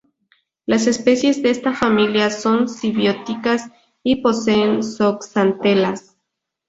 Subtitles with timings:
[0.65, 3.69] Las especies de esta familia son simbióticas
[4.01, 6.17] y poseen zooxantelas.